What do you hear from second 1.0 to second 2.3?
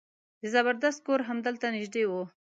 کور همدلته نژدې و.